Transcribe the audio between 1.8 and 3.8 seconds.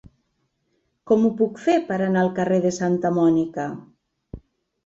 per anar al carrer de Santa Mònica?